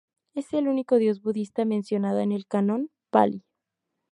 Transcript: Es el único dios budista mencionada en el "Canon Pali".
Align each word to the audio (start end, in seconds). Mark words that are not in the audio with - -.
Es 0.33 0.51
el 0.53 0.67
único 0.67 0.95
dios 0.97 1.21
budista 1.21 1.63
mencionada 1.63 2.23
en 2.23 2.31
el 2.31 2.47
"Canon 2.47 2.89
Pali". 3.11 3.43